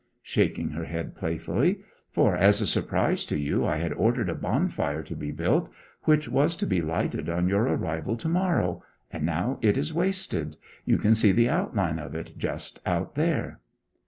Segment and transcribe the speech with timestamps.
[0.23, 5.03] (shaking her head playfully) 'for as a surprise to you I had ordered a bonfire
[5.03, 5.69] to be built,
[6.05, 10.57] which was to be lighted on your arrival to morrow; and now it is wasted.
[10.85, 13.59] You can see the outline of it just out there.'